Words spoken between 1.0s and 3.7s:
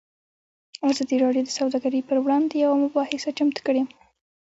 راډیو د سوداګري پر وړاندې یوه مباحثه چمتو